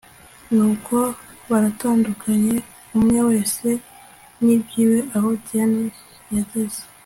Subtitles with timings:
[0.55, 0.95] Nuko
[1.49, 2.55] baratandukanye
[2.95, 3.69] umwewese
[4.43, 5.85] nivyiwe…Aho Diane
[6.35, 6.81] yageze